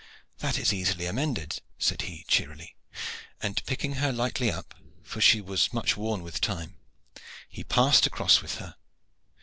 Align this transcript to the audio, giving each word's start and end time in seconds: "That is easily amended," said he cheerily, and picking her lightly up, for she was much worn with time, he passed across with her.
"That 0.39 0.57
is 0.57 0.73
easily 0.73 1.05
amended," 1.05 1.61
said 1.77 2.01
he 2.01 2.23
cheerily, 2.27 2.75
and 3.39 3.63
picking 3.67 3.93
her 3.97 4.11
lightly 4.11 4.51
up, 4.51 4.73
for 5.03 5.21
she 5.21 5.41
was 5.41 5.73
much 5.73 5.95
worn 5.95 6.23
with 6.23 6.41
time, 6.41 6.77
he 7.47 7.63
passed 7.63 8.07
across 8.07 8.41
with 8.41 8.55
her. 8.55 8.77